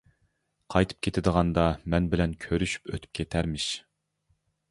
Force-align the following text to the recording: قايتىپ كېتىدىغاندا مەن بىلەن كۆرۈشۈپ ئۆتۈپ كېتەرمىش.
قايتىپ 0.75 1.01
كېتىدىغاندا 1.07 1.65
مەن 1.95 2.09
بىلەن 2.15 2.33
كۆرۈشۈپ 2.45 2.89
ئۆتۈپ 2.95 3.13
كېتەرمىش. 3.19 3.67